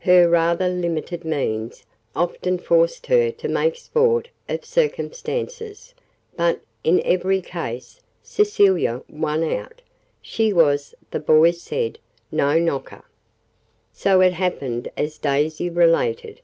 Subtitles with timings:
[0.00, 1.84] Her rather limited means
[2.14, 5.94] often forced her to make sport of circumstances,
[6.36, 9.80] but, in every case, Cecilia "won out."
[10.20, 11.98] She was, the boys said,
[12.30, 13.04] "no knocker."
[13.90, 16.42] So it happened as Daisy related.